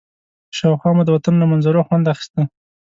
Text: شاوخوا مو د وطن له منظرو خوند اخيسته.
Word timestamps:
شاوخوا 0.57 0.91
مو 0.95 1.03
د 1.05 1.09
وطن 1.15 1.33
له 1.37 1.45
منظرو 1.51 1.85
خوند 1.87 2.05
اخيسته. 2.13 2.41